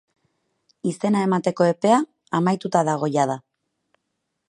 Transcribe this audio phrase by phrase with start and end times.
[0.91, 2.01] Izena emateko epea
[2.41, 3.41] amaituta dago jada.